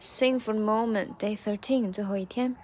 [0.00, 2.56] Sing for the moment, day thirteen，最后一天。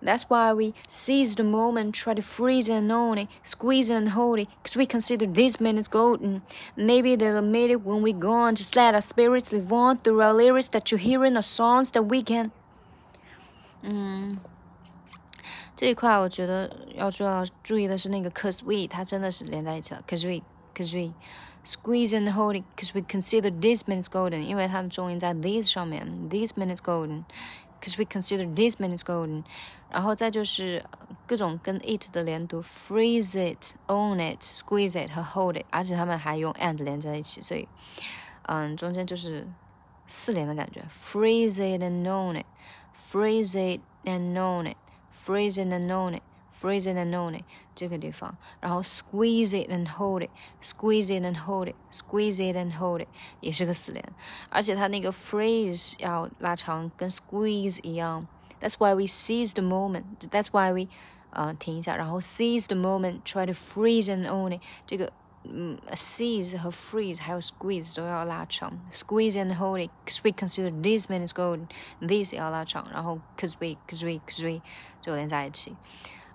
[0.00, 4.40] That's why we seize the moment, try to freeze and own it, squeeze and hold
[4.40, 6.42] it, cause we consider these minutes golden.
[6.76, 8.56] Maybe they'll admit it when we're gone.
[8.56, 11.92] Just let our spirits live on through our lyrics that you hear in our songs
[11.92, 12.50] that we can.
[13.82, 14.38] 嗯，
[15.76, 20.02] 这一块我觉得要注要注意的是那个 cause we，它真的是连在一起了。
[20.08, 20.42] cause
[20.76, 27.96] we，cause we。Squeeze and hold it, cause we consider these minutes golden，因为它的重音在 these 上面，these minutes golden。cause
[27.98, 29.44] we consider these minutes golden，
[29.88, 30.84] 然后再就是
[31.26, 37.68] 各种跟 it 的连读，freeze it, own it, squeeze it 和 hold it，而且他们还用 and 连在一起，所以
[38.46, 39.46] 嗯中间就是
[40.06, 42.46] 四连的感觉，freeze it and own it,
[42.96, 44.76] freeze it and own it,
[45.12, 46.22] freeze it and own it。
[46.56, 52.36] freeze it and own it 这个地方，然后 squeeze it and hold it，squeeze it and hold it，squeeze
[52.36, 53.08] it and hold it
[53.40, 54.04] 也是个四连，
[54.50, 58.26] 而且它那个 phrase 要拉长，跟 squeeze 一样。
[58.60, 60.04] That's why we seize the moment.
[60.30, 60.88] That's why we
[61.30, 65.12] 啊、呃、停一下，然后 seize the moment, try to freeze and own it 这个。
[65.44, 71.66] 嗯，seize 和 freeze 还有 squeeze 都要拉长，squeeze and hold it。Cause we consider this man is gold.
[72.00, 74.62] This 也要拉长，然后 cause we cause we cause we
[75.00, 75.74] 就连在一起。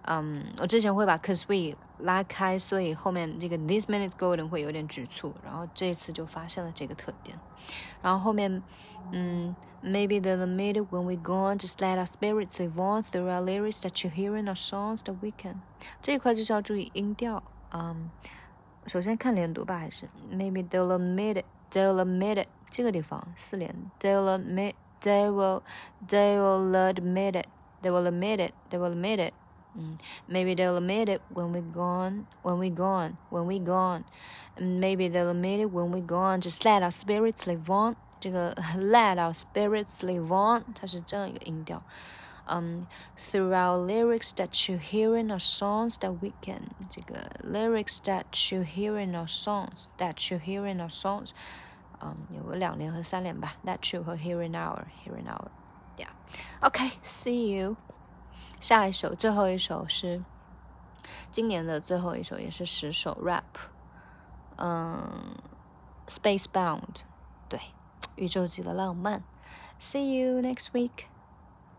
[0.10, 7.38] 嗯，我之前会把 cause we 拉开，所以后面这个 this minute golden 会有点局促，然后这次就发现了这个特点。
[8.02, 8.64] 然后后面，
[9.12, 14.02] 嗯，maybe the minute when we gone, just let our spirits live on through our lyrics that
[14.02, 15.60] you hear in our songs that we can。
[16.02, 17.44] 这一块就是要注意音调。
[17.74, 18.10] 嗯，
[18.86, 25.62] 首先看连读吧，还是 maybe they'll admit it, they'll admit it 这个地方四连，they'll admit, they will,
[26.08, 27.48] they will admit it,
[27.82, 29.34] they will admit it, they will admit it。
[29.78, 30.00] Mm.
[30.28, 34.06] Maybe they'll admit it when we're gone, when we're gone, when we're gone.
[34.60, 36.42] Maybe they'll admit it when we're gone.
[36.42, 37.96] Just let our spirits live on.
[38.20, 41.84] 这个 let our spirits live on，它是这样一个音调。
[42.50, 42.88] Um,
[43.18, 48.50] through our lyrics that you hear in our songs that we can 这个 lyrics that
[48.50, 51.32] you hear in our songs that you hear in our songs，
[52.00, 56.08] 嗯、um,，有个两连和三连吧，that you 和 hear in our hear in our。Yeah.
[56.62, 56.92] Okay.
[57.04, 57.76] See you.
[58.63, 60.23] 下一首，最后一首是
[61.33, 63.43] 今年的最后一首，也是十首 rap。
[64.57, 65.35] 嗯
[66.07, 67.03] ，Spacebound，
[67.49, 67.59] 对，
[68.15, 69.25] 宇宙级的浪漫。
[69.81, 71.07] See you next week.